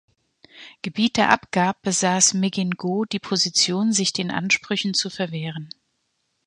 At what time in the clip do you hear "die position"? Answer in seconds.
3.11-3.93